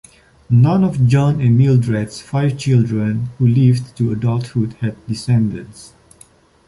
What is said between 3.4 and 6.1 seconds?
lived to adulthood had descendants.